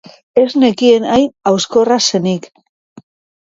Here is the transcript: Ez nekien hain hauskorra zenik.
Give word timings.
Ez 0.43 0.53
nekien 0.61 1.05
hain 1.09 1.27
hauskorra 1.51 1.99
zenik. 2.07 2.49